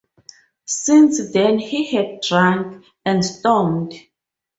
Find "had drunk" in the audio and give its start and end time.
1.95-2.85